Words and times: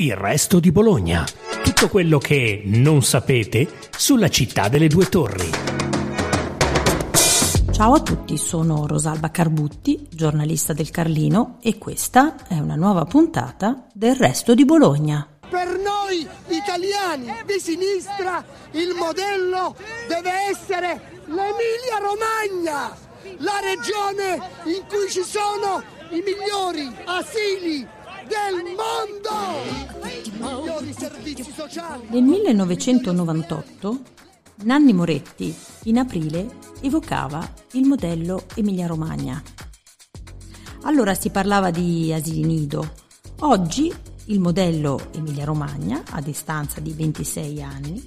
Il 0.00 0.14
resto 0.14 0.60
di 0.60 0.70
Bologna. 0.70 1.24
Tutto 1.64 1.88
quello 1.88 2.18
che 2.18 2.62
non 2.66 3.02
sapete 3.02 3.68
sulla 3.90 4.28
città 4.28 4.68
delle 4.68 4.86
due 4.86 5.06
torri. 5.06 5.50
Ciao 7.72 7.94
a 7.94 8.00
tutti, 8.00 8.36
sono 8.36 8.86
Rosalba 8.86 9.32
Carbutti, 9.32 10.06
giornalista 10.08 10.72
del 10.72 10.90
Carlino 10.90 11.58
e 11.60 11.78
questa 11.78 12.46
è 12.46 12.60
una 12.60 12.76
nuova 12.76 13.06
puntata 13.06 13.88
del 13.92 14.14
resto 14.14 14.54
di 14.54 14.64
Bologna. 14.64 15.26
Per 15.50 15.66
noi 15.66 16.24
italiani 16.46 17.34
di 17.44 17.58
sinistra 17.58 18.44
il 18.74 18.94
modello 18.94 19.74
deve 20.06 20.30
essere 20.48 21.22
l'Emilia 21.24 21.98
Romagna, 21.98 22.96
la 23.38 23.58
regione 23.64 24.34
in 24.66 24.84
cui 24.86 25.10
ci 25.10 25.24
sono 25.24 25.82
i 26.10 26.22
migliori 26.24 26.88
asili 27.04 27.96
del 28.28 28.76
mondo! 28.76 29.36
Migliori 30.38 30.92
servizi 30.92 31.50
sociali! 31.50 32.06
Nel 32.10 32.22
1998 32.22 34.00
Nanni 34.64 34.92
Moretti 34.92 35.54
in 35.84 35.98
aprile 35.98 36.48
evocava 36.80 37.54
il 37.72 37.86
modello 37.86 38.44
Emilia-Romagna. 38.54 39.42
Allora 40.82 41.14
si 41.14 41.30
parlava 41.30 41.70
di 41.70 42.12
asili 42.12 42.44
nido. 42.44 42.92
Oggi 43.40 43.92
il 44.26 44.40
modello 44.40 45.08
Emilia-Romagna, 45.12 46.02
a 46.10 46.20
distanza 46.20 46.80
di 46.80 46.92
26 46.92 47.62
anni, 47.62 48.06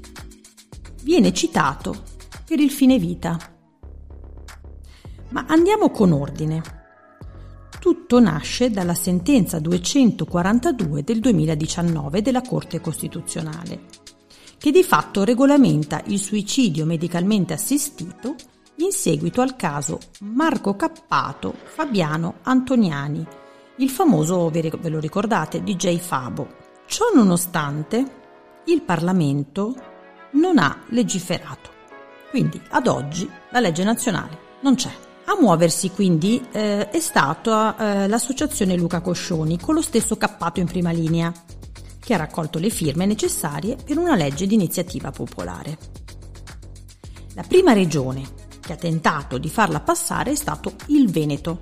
viene 1.04 1.34
citato 1.34 2.04
per 2.46 2.60
il 2.60 2.70
fine 2.70 3.00
vita. 3.00 3.40
Ma 5.30 5.46
andiamo 5.48 5.90
con 5.90 6.12
ordine. 6.12 6.81
Tutto 7.82 8.20
nasce 8.20 8.70
dalla 8.70 8.94
sentenza 8.94 9.58
242 9.58 11.04
del 11.04 11.20
2019 11.20 12.22
della 12.22 12.44
Corte 12.44 12.80
Costituzionale, 12.80 13.86
che 14.60 14.70
di 14.70 14.84
fatto 14.84 15.24
regolamenta 15.24 16.00
il 16.06 16.20
suicidio 16.20 16.86
medicalmente 16.86 17.54
assistito 17.54 18.36
in 18.76 18.92
seguito 18.92 19.42
al 19.42 19.56
caso 19.56 19.98
Marco 20.20 20.76
Cappato 20.76 21.56
Fabiano 21.64 22.36
Antoniani, 22.44 23.26
il 23.78 23.90
famoso, 23.90 24.52
ve 24.52 24.72
lo 24.84 25.00
ricordate, 25.00 25.64
DJ 25.64 25.98
Fabo. 25.98 26.50
Ciò 26.86 27.06
nonostante, 27.16 28.06
il 28.66 28.84
Parlamento 28.84 29.76
non 30.34 30.60
ha 30.60 30.84
legiferato. 30.90 31.72
Quindi 32.30 32.62
ad 32.70 32.86
oggi 32.86 33.28
la 33.50 33.60
legge 33.60 33.84
nazionale 33.84 34.38
non 34.62 34.76
c'è. 34.76 35.10
A 35.32 35.38
muoversi 35.40 35.92
quindi 35.92 36.46
eh, 36.52 36.90
è 36.90 37.00
stata 37.00 37.78
eh, 38.04 38.08
l'associazione 38.10 38.76
Luca 38.76 39.00
Coscioni 39.00 39.58
con 39.58 39.76
lo 39.76 39.82
stesso 39.82 40.18
cappato 40.18 40.60
in 40.60 40.66
prima 40.66 40.92
linea, 40.92 41.32
che 42.00 42.14
ha 42.14 42.18
raccolto 42.18 42.60
le 42.60 42.70
firme 42.70 43.06
necessarie 43.06 43.78
per 43.82 43.98
una 43.98 44.16
legge 44.16 44.46
di 44.46 44.56
iniziativa 44.56 45.10
popolare. 45.10 45.78
La 47.34 47.46
prima 47.48 47.72
regione 47.72 48.24
che 48.60 48.74
ha 48.74 48.76
tentato 48.76 49.38
di 49.38 49.48
farla 49.48 49.80
passare 49.80 50.32
è 50.32 50.36
stato 50.36 50.74
il 50.88 51.10
Veneto, 51.10 51.60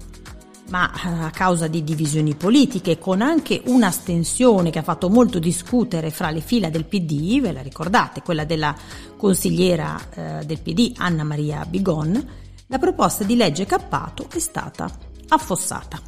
ma 0.70 0.92
eh, 0.92 1.26
a 1.26 1.30
causa 1.30 1.68
di 1.68 1.84
divisioni 1.84 2.34
politiche, 2.34 2.98
con 2.98 3.22
anche 3.22 3.62
un'astensione 3.68 4.72
che 4.72 4.80
ha 4.80 4.84
fatto 4.84 5.10
molto 5.10 5.38
discutere 5.38 6.10
fra 6.10 6.32
le 6.32 6.42
fila 6.42 6.72
del 6.72 6.86
PD, 6.86 7.40
ve 7.40 7.52
la 7.52 7.62
ricordate, 7.62 8.24
quella 8.24 8.46
della 8.46 8.76
consigliera 9.16 9.96
eh, 10.16 10.44
del 10.44 10.60
PD 10.60 10.94
Anna 10.98 11.24
Maria 11.24 11.64
Bigon, 11.66 12.48
la 12.70 12.78
proposta 12.78 13.24
di 13.24 13.36
legge 13.36 13.66
Cappato 13.66 14.28
è 14.32 14.40
stata 14.40 14.90
affossata. 15.30 16.00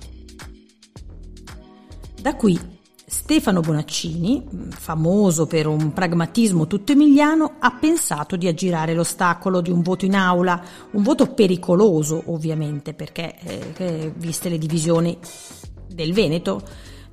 Da 2.21 2.35
qui 2.35 2.79
Stefano 3.03 3.61
Bonaccini, 3.61 4.47
famoso 4.69 5.47
per 5.47 5.65
un 5.65 5.91
pragmatismo 5.91 6.67
tutto 6.67 6.91
emiliano, 6.91 7.55
ha 7.59 7.71
pensato 7.71 8.35
di 8.35 8.47
aggirare 8.47 8.93
l'ostacolo 8.93 9.59
di 9.59 9.71
un 9.71 9.81
voto 9.81 10.05
in 10.05 10.15
aula, 10.15 10.63
un 10.91 11.01
voto 11.01 11.33
pericoloso 11.33 12.21
ovviamente 12.27 12.93
perché 12.93 13.35
eh, 13.75 14.13
viste 14.15 14.47
le 14.47 14.59
divisioni 14.59 15.17
del 15.87 16.13
Veneto, 16.13 16.61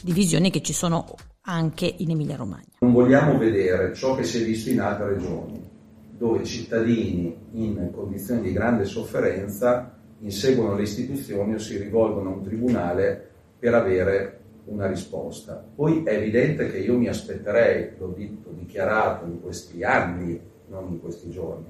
divisioni 0.03 0.51
che 0.51 0.61
ci 0.61 0.75
sono 0.75 1.07
anche 1.43 1.93
in 1.99 2.11
Emilia 2.11 2.37
Romagna. 2.37 2.77
Non 2.81 2.93
vogliamo 2.93 3.39
vedere 3.39 3.95
ciò 3.95 4.15
che 4.15 4.25
si 4.25 4.43
è 4.43 4.45
visto 4.45 4.69
in 4.69 4.81
altre 4.81 5.15
regioni, 5.15 5.78
dove 6.19 6.45
cittadini 6.45 7.35
in 7.53 7.91
condizioni 7.93 8.41
di 8.43 8.53
grande 8.53 8.85
sofferenza 8.85 9.97
inseguono 10.21 10.75
le 10.75 10.83
istituzioni 10.83 11.55
o 11.55 11.59
si 11.59 11.79
rivolgono 11.79 12.31
a 12.31 12.35
un 12.35 12.43
tribunale 12.43 13.29
per 13.57 13.75
avere 13.75 14.41
una 14.65 14.89
risposta. 14.89 15.65
Poi 15.75 16.03
è 16.03 16.15
evidente 16.15 16.71
che 16.71 16.79
io 16.79 16.99
mi 16.99 17.07
aspetterei, 17.07 17.93
l'ho 17.97 18.15
dichiarato 18.51 19.27
in 19.27 19.41
questi 19.41 19.85
anni, 19.85 20.39
non 20.67 20.89
in 20.89 21.01
questi 21.01 21.31
giorni, 21.31 21.67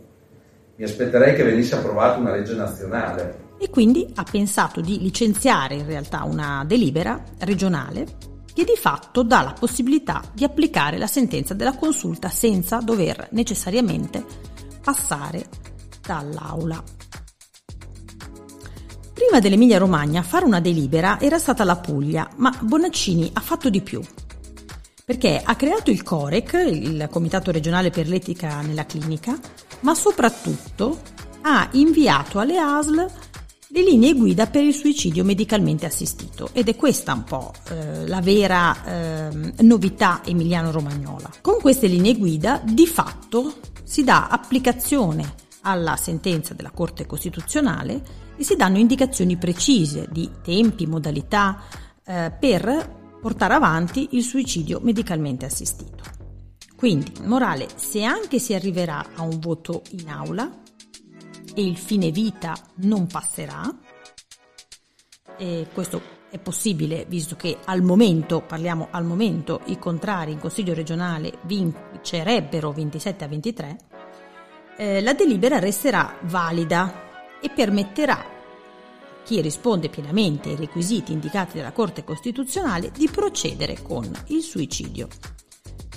mi 0.76 0.84
aspetterei 0.84 1.34
che 1.34 1.44
venisse 1.44 1.76
approvata 1.76 2.18
una 2.18 2.32
legge 2.32 2.54
nazionale. 2.54 3.46
E 3.58 3.68
quindi 3.68 4.10
ha 4.14 4.24
pensato 4.28 4.80
di 4.80 4.98
licenziare 4.98 5.74
in 5.74 5.86
realtà 5.86 6.22
una 6.24 6.64
delibera 6.66 7.22
regionale 7.40 8.06
che 8.58 8.64
di 8.64 8.76
fatto 8.76 9.22
dà 9.22 9.42
la 9.42 9.52
possibilità 9.52 10.20
di 10.32 10.42
applicare 10.42 10.98
la 10.98 11.06
sentenza 11.06 11.54
della 11.54 11.76
consulta 11.76 12.28
senza 12.28 12.78
dover 12.78 13.28
necessariamente 13.30 14.24
passare 14.82 15.46
dall'aula. 16.04 16.82
Prima 19.12 19.38
dell'Emilia 19.38 19.78
Romagna 19.78 20.22
fare 20.22 20.44
una 20.44 20.58
delibera 20.58 21.20
era 21.20 21.38
stata 21.38 21.62
la 21.62 21.76
Puglia, 21.76 22.28
ma 22.38 22.52
Bonaccini 22.60 23.30
ha 23.32 23.40
fatto 23.40 23.70
di 23.70 23.80
più. 23.80 24.02
Perché 25.04 25.40
ha 25.40 25.54
creato 25.54 25.92
il 25.92 26.02
COREC, 26.02 26.54
il 26.68 27.06
Comitato 27.12 27.52
regionale 27.52 27.90
per 27.90 28.08
l'etica 28.08 28.60
nella 28.62 28.86
clinica, 28.86 29.38
ma 29.82 29.94
soprattutto 29.94 31.00
ha 31.42 31.68
inviato 31.74 32.40
alle 32.40 32.58
ASL 32.58 33.08
le 33.70 33.82
linee 33.82 34.14
guida 34.14 34.46
per 34.46 34.64
il 34.64 34.72
suicidio 34.72 35.24
medicalmente 35.24 35.84
assistito 35.84 36.48
ed 36.52 36.68
è 36.68 36.76
questa 36.76 37.12
un 37.12 37.24
po' 37.24 37.52
eh, 37.68 38.06
la 38.06 38.20
vera 38.22 39.28
eh, 39.28 39.52
novità 39.60 40.22
emiliano-romagnola. 40.24 41.30
Con 41.42 41.58
queste 41.60 41.86
linee 41.86 42.16
guida 42.16 42.62
di 42.64 42.86
fatto 42.86 43.56
si 43.84 44.04
dà 44.04 44.28
applicazione 44.28 45.34
alla 45.62 45.96
sentenza 45.96 46.54
della 46.54 46.70
Corte 46.70 47.04
Costituzionale 47.04 48.02
e 48.36 48.42
si 48.42 48.56
danno 48.56 48.78
indicazioni 48.78 49.36
precise 49.36 50.08
di 50.10 50.30
tempi, 50.42 50.86
modalità 50.86 51.62
eh, 52.06 52.32
per 52.38 52.96
portare 53.20 53.52
avanti 53.52 54.08
il 54.12 54.22
suicidio 54.22 54.80
medicalmente 54.82 55.44
assistito. 55.44 56.04
Quindi, 56.74 57.12
morale, 57.24 57.66
se 57.74 58.04
anche 58.04 58.38
si 58.38 58.54
arriverà 58.54 59.04
a 59.16 59.22
un 59.22 59.40
voto 59.40 59.82
in 59.90 60.08
aula, 60.08 60.48
e 61.58 61.64
il 61.64 61.76
fine 61.76 62.12
vita 62.12 62.56
non 62.76 63.08
passerà. 63.08 63.68
E 65.36 65.66
questo 65.74 66.00
è 66.30 66.38
possibile 66.38 67.04
visto 67.08 67.34
che 67.34 67.58
al 67.64 67.82
momento, 67.82 68.42
parliamo 68.42 68.86
al 68.92 69.04
momento, 69.04 69.62
i 69.64 69.76
contrari 69.76 70.30
in 70.30 70.38
Consiglio 70.38 70.72
regionale 70.72 71.38
vincerebbero 71.42 72.70
27 72.70 73.24
a 73.24 73.26
23, 73.26 73.76
eh, 74.76 75.00
la 75.00 75.14
delibera 75.14 75.58
resterà 75.58 76.16
valida 76.22 77.40
e 77.40 77.50
permetterà 77.50 78.24
chi 79.24 79.40
risponde 79.40 79.88
pienamente 79.88 80.50
ai 80.50 80.56
requisiti 80.56 81.10
indicati 81.10 81.56
dalla 81.56 81.72
Corte 81.72 82.04
Costituzionale 82.04 82.92
di 82.92 83.08
procedere 83.08 83.82
con 83.82 84.08
il 84.26 84.42
suicidio 84.42 85.08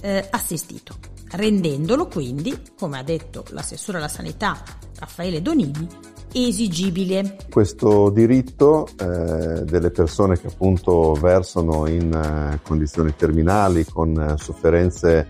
eh, 0.02 0.28
assistito, 0.32 0.98
rendendolo 1.32 2.08
quindi, 2.08 2.58
come 2.78 3.00
ha 3.00 3.04
detto 3.04 3.44
l'assessore 3.50 3.98
alla 3.98 4.08
sanità 4.08 4.62
Raffaele 5.00 5.42
Donini, 5.42 5.88
esigibile. 6.34 7.38
Questo 7.50 8.10
diritto 8.10 8.88
eh, 8.98 9.64
delle 9.64 9.92
persone 9.92 10.40
che 10.40 10.48
appunto 10.48 11.14
versano 11.14 11.88
in 11.88 12.14
eh, 12.14 12.60
condizioni 12.62 13.14
terminali 13.16 13.86
con 13.86 14.18
eh, 14.18 14.38
sofferenze 14.38 15.30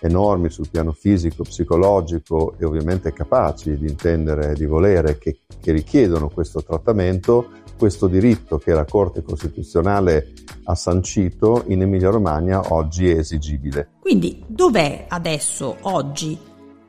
enormi 0.00 0.50
sul 0.50 0.68
piano 0.70 0.92
fisico, 0.92 1.42
psicologico 1.42 2.54
e 2.58 2.64
ovviamente 2.64 3.12
capaci 3.12 3.76
di 3.76 3.86
intendere 3.86 4.52
e 4.52 4.54
di 4.54 4.64
volere 4.64 5.18
che, 5.18 5.40
che 5.60 5.72
richiedono 5.72 6.28
questo 6.28 6.62
trattamento, 6.62 7.50
questo 7.80 8.08
diritto 8.08 8.58
che 8.58 8.74
la 8.74 8.84
Corte 8.84 9.22
Costituzionale 9.22 10.34
ha 10.64 10.74
sancito 10.74 11.64
in 11.68 11.80
Emilia 11.80 12.10
Romagna 12.10 12.74
oggi 12.74 13.08
è 13.08 13.16
esigibile. 13.16 13.92
Quindi 14.00 14.44
dov'è 14.46 15.06
adesso, 15.08 15.78
oggi, 15.80 16.38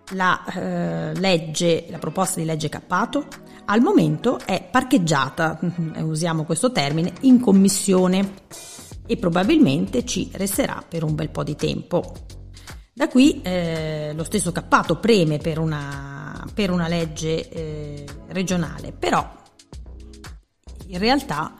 la 0.10 0.44
eh, 0.44 1.18
legge, 1.18 1.86
la 1.88 1.98
proposta 1.98 2.42
di 2.42 2.46
legge 2.46 2.68
Cappato 2.68 3.26
al 3.68 3.80
momento 3.80 4.38
è 4.38 4.68
parcheggiata, 4.70 5.60
usiamo 6.04 6.44
questo 6.44 6.74
termine, 6.74 7.14
in 7.22 7.40
commissione 7.40 8.34
e 9.08 9.16
probabilmente 9.16 10.04
ci 10.04 10.30
resterà 10.34 10.84
per 10.86 11.06
un 11.06 11.16
bel 11.16 11.30
po' 11.30 11.44
di 11.44 11.56
tempo. 11.56 12.04
Da 12.94 13.08
qui 13.08 13.42
eh, 13.44 14.12
lo 14.14 14.26
stesso 14.26 14.52
Cappato 14.52 15.00
preme 15.00 15.38
per 15.38 15.58
una, 15.58 16.46
per 16.54 16.70
una 16.70 16.90
legge 16.90 17.48
eh, 17.48 18.06
regionale, 18.28 18.92
però 18.92 19.40
in 20.92 20.98
realtà, 20.98 21.54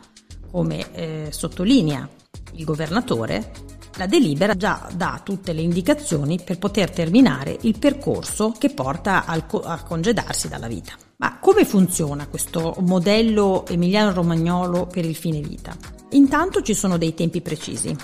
come 0.50 0.92
eh, 0.92 1.28
sottolinea 1.30 2.08
il 2.52 2.64
governatore, 2.64 3.70
La 3.96 4.06
delibera 4.06 4.56
già 4.56 4.88
dà 4.94 5.20
tutte 5.22 5.52
le 5.52 5.60
indicazioni 5.60 6.40
per 6.42 6.58
poter 6.58 6.90
terminare 6.90 7.58
il 7.62 7.78
percorso 7.78 8.54
che 8.56 8.70
porta 8.70 9.26
al 9.26 9.44
co- 9.44 9.60
a 9.60 9.82
congedarsi 9.82 10.48
dalla 10.48 10.66
vita. 10.66 10.94
Ma 11.18 11.38
come 11.38 11.66
funziona 11.66 12.26
questo 12.26 12.74
modello 12.80 13.66
emiliano-romagnolo 13.66 14.86
per 14.86 15.04
il 15.04 15.14
fine 15.14 15.40
vita? 15.40 15.76
Intanto 16.12 16.62
ci 16.62 16.72
sono 16.72 16.96
dei 16.96 17.12
tempi 17.12 17.42
precisi. 17.42 17.94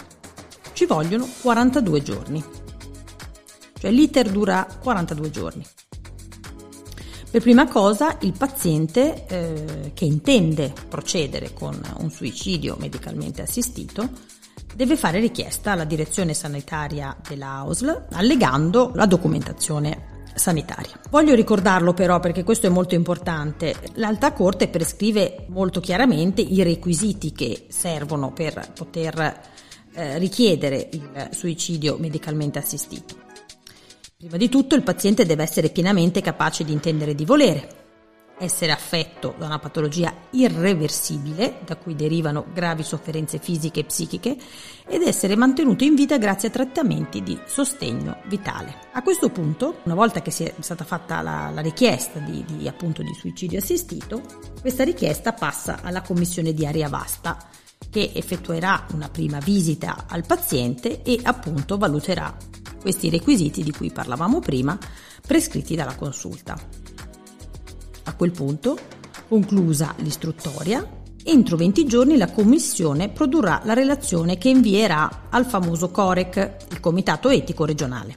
Ci 0.75 0.85
vogliono 0.85 1.27
42 1.41 2.03
giorni. 2.03 2.45
Cioè 3.79 3.91
l'iter 3.91 4.31
dura 4.31 4.67
42 4.81 5.31
giorni. 5.31 5.65
Per 7.31 7.43
prima 7.43 7.69
cosa 7.69 8.17
il 8.23 8.33
paziente 8.33 9.27
eh, 9.27 9.91
che 9.93 10.07
intende 10.07 10.73
procedere 10.89 11.53
con 11.53 11.79
un 11.99 12.11
suicidio 12.11 12.77
medicalmente 12.79 13.43
assistito 13.43 14.09
deve 14.75 14.97
fare 14.97 15.21
richiesta 15.21 15.73
alla 15.73 15.85
direzione 15.85 16.33
sanitaria 16.33 17.15
dell'AUSL 17.29 18.07
allegando 18.13 18.93
la 18.95 19.05
documentazione 19.05 20.17
sanitaria. 20.35 20.99
Voglio 21.11 21.35
ricordarlo 21.35 21.93
però 21.93 22.19
perché 22.19 22.45
questo 22.45 22.67
è 22.67 22.71
molto 22.71 22.95
importante. 22.95 23.75
L'Alta 23.95 24.33
Corte 24.33 24.69
prescrive 24.69 25.45
molto 25.49 25.81
chiaramente 25.81 26.41
i 26.41 26.63
requisiti 26.63 27.33
che 27.33 27.67
servono 27.69 28.33
per 28.33 28.73
poter 28.75 29.41
eh, 29.93 30.17
richiedere 30.17 30.89
il 30.93 31.29
suicidio 31.33 31.99
medicalmente 31.99 32.59
assistito. 32.59 33.28
Prima 34.21 34.37
di 34.37 34.49
tutto 34.49 34.75
il 34.75 34.83
paziente 34.83 35.27
deve 35.27 35.45
essere 35.45 35.69
pienamente 35.69 36.21
capace 36.21 36.65
di 36.65 36.73
intendere 36.73 37.15
di 37.15 37.25
volere, 37.25 37.69
essere 38.41 38.73
affetto 38.73 39.37
da 39.39 39.47
una 39.47 39.61
patologia 39.61 40.13
irreversibile, 40.31 41.61
da 41.65 41.77
cui 41.77 41.95
derivano 41.95 42.47
gravi 42.53 42.83
sofferenze 42.83 43.39
fisiche 43.39 43.79
e 43.79 43.85
psichiche, 43.85 44.37
ed 44.89 45.03
essere 45.03 45.37
mantenuto 45.37 45.85
in 45.85 45.95
vita 45.95 46.19
grazie 46.19 46.49
a 46.49 46.51
trattamenti 46.51 47.23
di 47.23 47.39
sostegno 47.47 48.17
vitale. 48.25 48.89
A 48.91 49.05
questo 49.05 49.31
punto, 49.31 49.83
una 49.85 49.95
volta 49.95 50.21
che 50.21 50.33
sia 50.33 50.53
stata 50.59 50.83
fatta 50.83 51.23
la, 51.23 51.53
la 51.55 51.61
richiesta 51.61 52.19
di, 52.19 52.45
di, 52.45 52.67
appunto, 52.67 53.05
di 53.05 53.15
suicidio 53.15 53.61
assistito, 53.61 54.21
questa 54.61 54.83
richiesta 54.83 55.33
passa 55.33 55.79
alla 55.81 56.03
commissione 56.03 56.53
di 56.53 56.67
aria 56.67 56.89
vasta, 56.89 57.39
che 57.89 58.11
effettuerà 58.13 58.85
una 58.95 59.11
prima 59.11 59.39
visita 59.39 60.07
al 60.09 60.27
paziente 60.27 61.03
e 61.03 61.21
appunto 61.23 61.79
valuterà 61.79 62.37
questi 62.81 63.11
requisiti 63.11 63.63
di 63.63 63.73
cui 63.73 63.91
parlavamo 63.91 64.41
prima, 64.41 64.79
prescritti 65.27 65.75
dalla 65.75 65.95
consulta. 65.95 66.59
A 68.05 68.15
quel 68.15 68.31
punto, 68.31 68.79
conclusa 69.29 69.95
l'istruttoria, 69.99 70.87
entro 71.25 71.57
20 71.57 71.85
giorni 71.85 72.17
la 72.17 72.31
Commissione 72.31 73.11
produrrà 73.11 73.61
la 73.65 73.75
relazione 73.75 74.39
che 74.39 74.49
invierà 74.49 75.29
al 75.29 75.45
famoso 75.45 75.91
COREC, 75.91 76.57
il 76.71 76.81
Comitato 76.81 77.29
Etico 77.29 77.67
Regionale, 77.67 78.17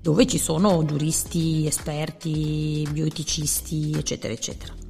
dove 0.00 0.26
ci 0.26 0.38
sono 0.38 0.84
giuristi, 0.84 1.66
esperti, 1.66 2.86
bioeticisti, 2.90 3.92
eccetera, 3.96 4.32
eccetera. 4.32 4.81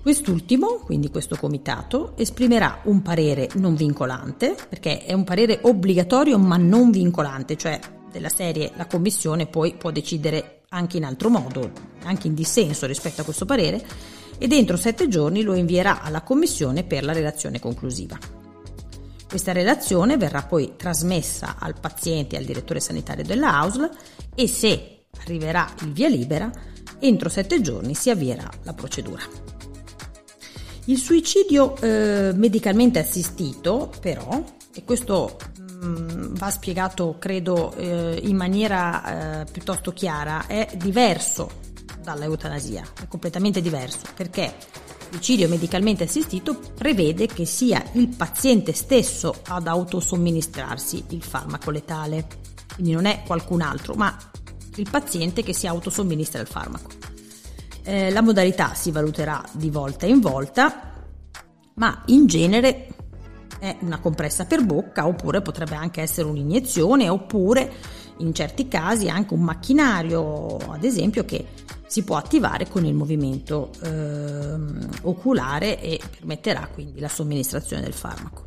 Quest'ultimo, 0.00 0.76
quindi 0.84 1.10
questo 1.10 1.36
comitato, 1.36 2.16
esprimerà 2.16 2.80
un 2.84 3.02
parere 3.02 3.48
non 3.54 3.74
vincolante, 3.74 4.56
perché 4.68 5.04
è 5.04 5.12
un 5.12 5.24
parere 5.24 5.58
obbligatorio 5.62 6.38
ma 6.38 6.56
non 6.56 6.90
vincolante, 6.90 7.56
cioè 7.56 7.78
della 8.10 8.28
serie 8.28 8.72
la 8.76 8.86
commissione 8.86 9.46
poi 9.46 9.74
può 9.74 9.90
decidere 9.90 10.62
anche 10.70 10.96
in 10.96 11.04
altro 11.04 11.28
modo, 11.28 11.70
anche 12.04 12.26
in 12.26 12.34
dissenso 12.34 12.86
rispetto 12.86 13.20
a 13.20 13.24
questo 13.24 13.44
parere, 13.44 13.84
e 14.38 14.46
dentro 14.46 14.76
sette 14.76 15.08
giorni 15.08 15.42
lo 15.42 15.54
invierà 15.54 16.00
alla 16.00 16.22
commissione 16.22 16.84
per 16.84 17.04
la 17.04 17.12
relazione 17.12 17.58
conclusiva. 17.58 18.16
Questa 19.28 19.52
relazione 19.52 20.16
verrà 20.16 20.42
poi 20.42 20.74
trasmessa 20.76 21.56
al 21.58 21.78
paziente 21.78 22.36
e 22.36 22.38
al 22.38 22.44
direttore 22.44 22.80
sanitario 22.80 23.24
della 23.24 23.58
AUSL 23.58 23.90
e 24.34 24.48
se 24.48 25.02
arriverà 25.20 25.68
il 25.82 25.92
via 25.92 26.08
libera, 26.08 26.50
entro 26.98 27.28
sette 27.28 27.60
giorni 27.60 27.94
si 27.94 28.08
avvierà 28.08 28.48
la 28.62 28.72
procedura. 28.72 29.57
Il 30.88 30.96
suicidio 30.96 31.76
eh, 31.76 32.32
medicalmente 32.34 32.98
assistito, 32.98 33.92
però, 34.00 34.42
e 34.72 34.84
questo 34.84 35.36
mh, 35.58 35.86
mm, 35.86 36.34
va 36.36 36.50
spiegato 36.50 37.16
credo 37.18 37.74
eh, 37.74 38.18
in 38.24 38.34
maniera 38.34 39.42
eh, 39.42 39.44
piuttosto 39.52 39.92
chiara, 39.92 40.46
è 40.46 40.66
diverso 40.76 41.50
dall'eutanasia, 42.02 42.84
è 43.02 43.06
completamente 43.06 43.60
diverso, 43.60 44.06
perché 44.14 44.44
il 44.44 45.16
suicidio 45.16 45.46
medicalmente 45.48 46.04
assistito 46.04 46.58
prevede 46.74 47.26
che 47.26 47.44
sia 47.44 47.84
il 47.92 48.08
paziente 48.08 48.72
stesso 48.72 49.42
ad 49.48 49.66
autosomministrarsi 49.66 51.04
il 51.10 51.22
farmaco 51.22 51.70
letale, 51.70 52.26
quindi 52.74 52.92
non 52.92 53.04
è 53.04 53.24
qualcun 53.26 53.60
altro, 53.60 53.92
ma 53.92 54.16
il 54.76 54.88
paziente 54.90 55.42
che 55.42 55.52
si 55.52 55.66
autosomministra 55.66 56.40
il 56.40 56.46
farmaco. 56.46 56.97
Eh, 57.88 58.10
la 58.10 58.20
modalità 58.20 58.74
si 58.74 58.90
valuterà 58.90 59.42
di 59.52 59.70
volta 59.70 60.04
in 60.04 60.20
volta, 60.20 60.92
ma 61.76 62.02
in 62.08 62.26
genere 62.26 62.88
è 63.58 63.78
una 63.80 63.98
compressa 63.98 64.44
per 64.44 64.62
bocca 64.62 65.06
oppure 65.06 65.40
potrebbe 65.40 65.74
anche 65.74 66.02
essere 66.02 66.28
un'iniezione 66.28 67.08
oppure 67.08 67.72
in 68.18 68.34
certi 68.34 68.68
casi 68.68 69.08
anche 69.08 69.32
un 69.32 69.40
macchinario, 69.40 70.58
ad 70.58 70.84
esempio, 70.84 71.24
che 71.24 71.46
si 71.86 72.04
può 72.04 72.16
attivare 72.16 72.68
con 72.68 72.84
il 72.84 72.92
movimento 72.92 73.70
eh, 73.82 74.56
oculare 75.04 75.80
e 75.80 75.98
permetterà 76.10 76.68
quindi 76.70 77.00
la 77.00 77.08
somministrazione 77.08 77.84
del 77.84 77.94
farmaco. 77.94 78.44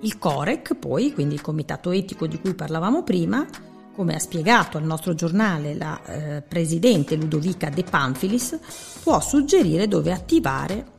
Il 0.00 0.16
COREC, 0.16 0.74
poi, 0.76 1.12
quindi 1.12 1.34
il 1.34 1.42
comitato 1.42 1.90
etico 1.90 2.26
di 2.26 2.40
cui 2.40 2.54
parlavamo 2.54 3.02
prima, 3.02 3.46
come 3.94 4.14
ha 4.14 4.18
spiegato 4.18 4.76
al 4.76 4.84
nostro 4.84 5.14
giornale 5.14 5.74
la 5.74 6.02
eh, 6.04 6.42
presidente 6.42 7.16
Ludovica 7.16 7.70
De 7.70 7.84
Panfilis, 7.84 8.58
può 9.02 9.20
suggerire 9.20 9.88
dove 9.88 10.12
attivare 10.12 10.92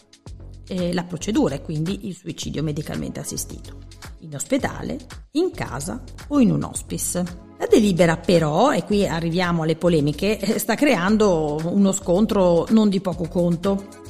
eh, 0.67 0.93
la 0.93 1.03
procedura 1.03 1.55
e 1.55 1.61
quindi 1.61 2.07
il 2.07 2.15
suicidio 2.15 2.63
medicalmente 2.63 3.19
assistito, 3.19 3.77
in 4.19 4.33
ospedale, 4.33 4.97
in 5.31 5.51
casa 5.51 6.01
o 6.29 6.39
in 6.39 6.51
un 6.51 6.63
hospice. 6.63 7.43
La 7.57 7.67
delibera 7.67 8.17
però, 8.17 8.73
e 8.73 8.83
qui 8.83 9.07
arriviamo 9.07 9.63
alle 9.63 9.75
polemiche, 9.75 10.39
eh, 10.39 10.59
sta 10.59 10.75
creando 10.75 11.59
uno 11.63 11.91
scontro 11.91 12.65
non 12.69 12.89
di 12.89 12.99
poco 12.99 13.27
conto. 13.27 14.03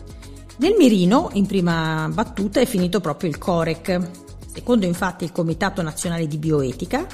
Nel 0.58 0.76
mirino, 0.78 1.30
in 1.34 1.46
prima 1.46 2.10
battuta, 2.12 2.62
è 2.62 2.66
finito 2.66 3.02
proprio 3.02 3.30
il 3.30 3.38
COREC. 3.38 4.12
Secondo 4.54 4.86
infatti 4.86 5.26
il 5.26 5.34
Comitato 5.34 5.82
Nazionale 5.82 6.28
di 6.28 6.38
Bioetica, 6.38 7.06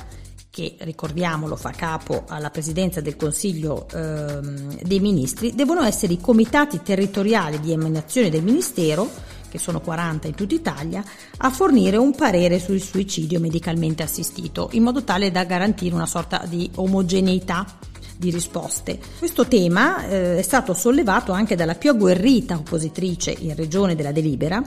che 0.51 0.75
ricordiamolo 0.79 1.55
fa 1.55 1.71
capo 1.71 2.25
alla 2.27 2.49
presidenza 2.49 2.99
del 2.99 3.15
Consiglio 3.15 3.87
ehm, 3.89 4.81
dei 4.81 4.99
Ministri, 4.99 5.55
devono 5.55 5.81
essere 5.83 6.11
i 6.11 6.19
comitati 6.19 6.81
territoriali 6.83 7.61
di 7.61 7.71
emanazione 7.71 8.29
del 8.29 8.43
Ministero, 8.43 9.09
che 9.49 9.57
sono 9.57 9.79
40 9.79 10.27
in 10.27 10.35
tutta 10.35 10.53
Italia, 10.53 11.03
a 11.37 11.49
fornire 11.49 11.95
un 11.95 12.13
parere 12.13 12.59
sul 12.59 12.81
suicidio 12.81 13.39
medicalmente 13.39 14.03
assistito, 14.03 14.67
in 14.73 14.83
modo 14.83 15.05
tale 15.05 15.31
da 15.31 15.45
garantire 15.45 15.95
una 15.95 16.05
sorta 16.05 16.43
di 16.45 16.69
omogeneità 16.75 17.65
di 18.17 18.29
risposte. 18.29 18.99
Questo 19.17 19.47
tema 19.47 20.05
eh, 20.05 20.39
è 20.39 20.41
stato 20.41 20.73
sollevato 20.73 21.31
anche 21.31 21.55
dalla 21.55 21.75
più 21.75 21.91
agguerrita 21.91 22.55
oppositrice 22.55 23.33
in 23.39 23.55
regione 23.55 23.95
della 23.95 24.11
delibera, 24.11 24.61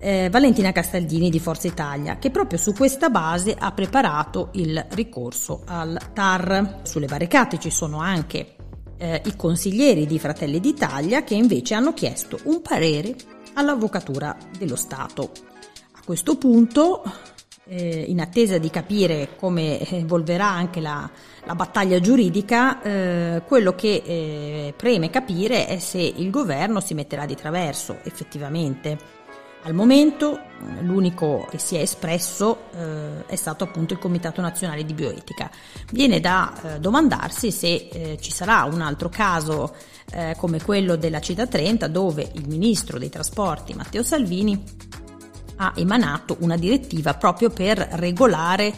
eh, 0.00 0.28
Valentina 0.30 0.72
Castaldini 0.72 1.28
di 1.28 1.38
Forza 1.38 1.68
Italia, 1.68 2.18
che 2.18 2.30
proprio 2.30 2.58
su 2.58 2.72
questa 2.72 3.10
base 3.10 3.54
ha 3.56 3.70
preparato 3.72 4.48
il 4.52 4.84
ricorso 4.90 5.62
al 5.66 5.98
TAR. 6.12 6.80
Sulle 6.82 7.06
barricate 7.06 7.58
ci 7.58 7.70
sono 7.70 7.98
anche 7.98 8.56
eh, 8.96 9.20
i 9.24 9.36
consiglieri 9.36 10.06
di 10.06 10.18
Fratelli 10.18 10.58
d'Italia 10.58 11.22
che 11.22 11.34
invece 11.34 11.74
hanno 11.74 11.92
chiesto 11.92 12.38
un 12.44 12.62
parere 12.62 13.14
all'Avvocatura 13.54 14.36
dello 14.58 14.76
Stato. 14.76 15.30
A 15.92 16.00
questo 16.04 16.36
punto, 16.38 17.02
eh, 17.66 18.04
in 18.08 18.20
attesa 18.20 18.58
di 18.58 18.70
capire 18.70 19.36
come 19.36 19.80
evolverà 19.90 20.48
anche 20.48 20.80
la, 20.80 21.08
la 21.44 21.54
battaglia 21.54 22.00
giuridica, 22.00 22.80
eh, 22.82 23.42
quello 23.46 23.74
che 23.74 24.02
eh, 24.04 24.74
preme 24.76 25.10
capire 25.10 25.66
è 25.66 25.78
se 25.78 26.00
il 26.00 26.30
governo 26.30 26.80
si 26.80 26.94
metterà 26.94 27.26
di 27.26 27.34
traverso 27.34 27.98
effettivamente 28.02 29.18
al 29.62 29.74
momento 29.74 30.40
l'unico 30.80 31.46
che 31.50 31.58
si 31.58 31.76
è 31.76 31.80
espresso 31.80 32.64
eh, 32.74 33.26
è 33.26 33.36
stato 33.36 33.64
appunto 33.64 33.94
il 33.94 33.98
Comitato 33.98 34.40
Nazionale 34.40 34.84
di 34.84 34.94
Bioetica. 34.94 35.50
Viene 35.92 36.20
da 36.20 36.52
eh, 36.62 36.80
domandarsi 36.80 37.50
se 37.50 37.88
eh, 37.92 38.18
ci 38.20 38.30
sarà 38.30 38.64
un 38.64 38.80
altro 38.80 39.08
caso 39.08 39.74
eh, 40.12 40.34
come 40.38 40.62
quello 40.62 40.96
della 40.96 41.20
Città 41.20 41.46
30 41.46 41.88
dove 41.88 42.30
il 42.34 42.48
Ministro 42.48 42.98
dei 42.98 43.10
Trasporti 43.10 43.74
Matteo 43.74 44.02
Salvini 44.02 44.62
ha 45.56 45.72
emanato 45.76 46.36
una 46.40 46.56
direttiva 46.56 47.14
proprio 47.14 47.50
per 47.50 47.78
regolare 47.78 48.72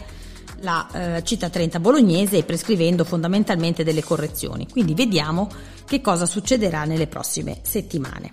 la 0.59 1.17
eh, 1.17 1.23
Città 1.23 1.49
30 1.49 1.79
bolognese 1.79 2.43
prescrivendo 2.43 3.03
fondamentalmente 3.03 3.83
delle 3.83 4.03
correzioni. 4.03 4.67
Quindi 4.69 4.93
vediamo 4.93 5.49
che 5.85 6.01
cosa 6.01 6.25
succederà 6.25 6.85
nelle 6.85 7.07
prossime 7.07 7.59
settimane. 7.61 8.31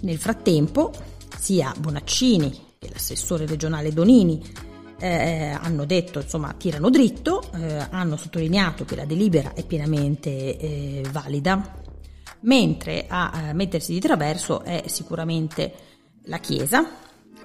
Nel 0.00 0.18
frattempo 0.18 0.92
sia 1.38 1.74
Bonaccini 1.76 2.74
che 2.78 2.90
l'assessore 2.92 3.46
regionale 3.46 3.92
Donini 3.92 4.42
eh, 4.98 5.56
hanno 5.58 5.84
detto, 5.84 6.20
insomma, 6.20 6.54
tirano 6.54 6.90
dritto, 6.90 7.42
eh, 7.54 7.86
hanno 7.90 8.16
sottolineato 8.16 8.84
che 8.84 8.96
la 8.96 9.04
delibera 9.04 9.52
è 9.54 9.64
pienamente 9.64 10.56
eh, 10.56 11.02
valida, 11.10 11.82
mentre 12.40 13.06
a 13.08 13.48
eh, 13.48 13.52
mettersi 13.52 13.92
di 13.92 14.00
traverso 14.00 14.62
è 14.62 14.84
sicuramente 14.86 15.72
la 16.24 16.38
Chiesa 16.38 16.88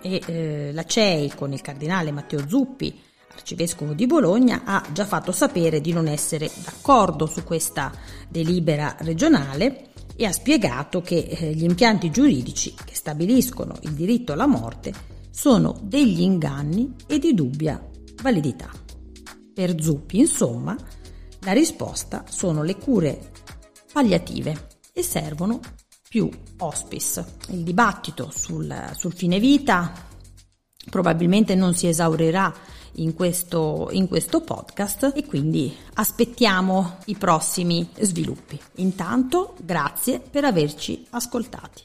e 0.01 0.21
eh, 0.25 0.71
la 0.73 0.85
CEI 0.85 1.33
con 1.35 1.51
il 1.51 1.61
cardinale 1.61 2.11
Matteo 2.11 2.47
Zuppi, 2.47 2.97
arcivescovo 3.33 3.93
di 3.93 4.05
Bologna, 4.05 4.61
ha 4.65 4.83
già 4.91 5.05
fatto 5.05 5.31
sapere 5.31 5.81
di 5.81 5.93
non 5.93 6.07
essere 6.07 6.49
d'accordo 6.63 7.25
su 7.25 7.43
questa 7.43 7.91
delibera 8.27 8.95
regionale 8.99 9.88
e 10.19 10.25
ha 10.25 10.33
spiegato 10.33 11.01
che 11.01 11.15
eh, 11.15 11.53
gli 11.53 11.63
impianti 11.63 12.11
giuridici 12.11 12.73
che 12.73 12.93
stabiliscono 12.93 13.77
il 13.83 13.93
diritto 13.93 14.33
alla 14.33 14.47
morte 14.47 14.93
sono 15.31 15.79
degli 15.81 16.19
inganni 16.19 16.93
e 17.07 17.19
di 17.19 17.33
dubbia 17.33 17.81
validità. 18.21 18.69
Per 19.53 19.81
Zuppi, 19.81 20.19
insomma, 20.19 20.75
la 21.39 21.53
risposta 21.53 22.25
sono 22.27 22.63
le 22.63 22.75
cure 22.75 23.31
palliative 23.93 24.67
e 24.91 25.03
servono 25.03 25.61
più 26.09 26.29
hospice. 26.57 27.37
Il 27.51 27.63
dibattito 27.63 28.29
sul, 28.29 28.91
sul 28.97 29.13
fine 29.13 29.39
vita 29.39 29.93
probabilmente 30.89 31.55
non 31.55 31.73
si 31.73 31.87
esaurirà 31.87 32.53
in 32.93 33.13
questo, 33.13 33.89
in 33.91 34.07
questo 34.07 34.41
podcast 34.41 35.13
e 35.15 35.25
quindi 35.25 35.75
aspettiamo 35.95 36.97
i 37.05 37.15
prossimi 37.15 37.89
sviluppi. 37.99 38.59
Intanto 38.75 39.55
grazie 39.61 40.19
per 40.19 40.45
averci 40.45 41.05
ascoltati. 41.11 41.83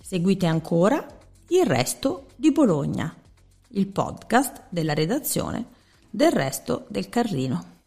Seguite 0.00 0.46
ancora 0.46 1.06
il 1.48 1.64
resto 1.64 2.26
di 2.36 2.52
Bologna, 2.52 3.14
il 3.68 3.86
podcast 3.86 4.64
della 4.70 4.94
redazione 4.94 5.66
del 6.10 6.32
resto 6.32 6.86
del 6.88 7.08
Carlino. 7.08 7.77